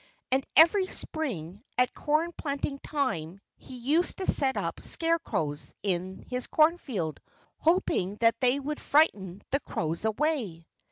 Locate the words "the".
9.51-9.59